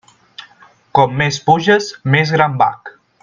Com 0.99 1.13
més 1.19 1.37
puges, 1.49 1.91
més 2.17 2.35
gran 2.39 2.57
bac. 2.65 2.95